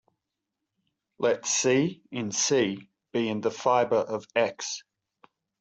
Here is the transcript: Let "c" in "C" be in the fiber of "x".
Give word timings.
Let 1.19 1.45
"c" 1.45 2.01
in 2.09 2.31
"C" 2.31 2.89
be 3.11 3.29
in 3.29 3.41
the 3.41 3.51
fiber 3.51 3.97
of 3.97 4.25
"x". 4.35 4.81